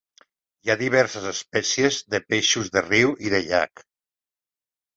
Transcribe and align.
Hi 0.67 0.71
ha 0.73 0.77
diverses 0.79 1.27
espècies 1.31 2.01
de 2.15 2.23
peixos 2.33 2.73
de 2.79 2.85
riu 2.89 3.15
i 3.29 3.35
de 3.37 3.45
llac. 3.53 3.87